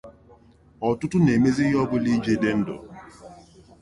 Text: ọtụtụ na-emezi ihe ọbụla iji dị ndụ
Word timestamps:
ọtụtụ 0.87 1.17
na-emezi 1.21 1.61
ihe 1.65 1.77
ọbụla 1.83 2.09
iji 2.15 2.33
dị 2.41 2.49
ndụ 2.59 2.75